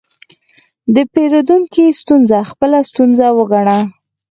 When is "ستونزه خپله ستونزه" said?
2.01-3.27